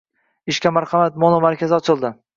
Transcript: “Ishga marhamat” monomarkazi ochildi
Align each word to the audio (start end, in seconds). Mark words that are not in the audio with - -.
“Ishga 0.53 0.71
marhamat” 0.77 1.19
monomarkazi 1.25 1.79
ochildi 1.81 2.17